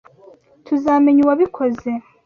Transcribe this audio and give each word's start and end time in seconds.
Tuzamenya 0.65 1.21
uwabikoze. 1.23 1.89